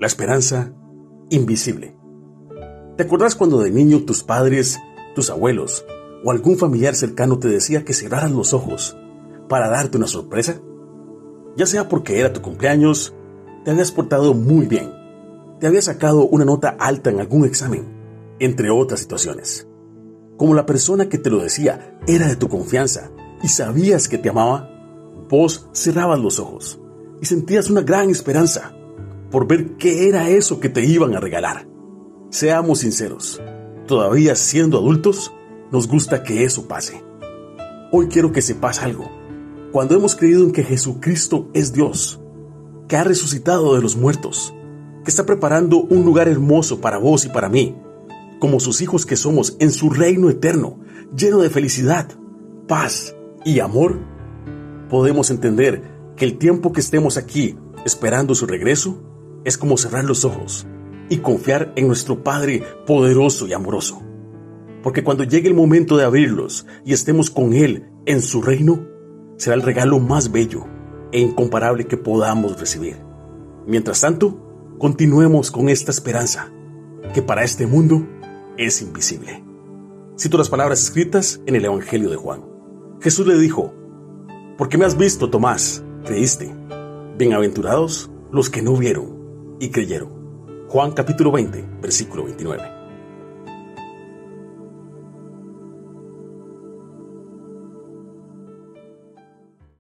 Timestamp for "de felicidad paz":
51.38-53.14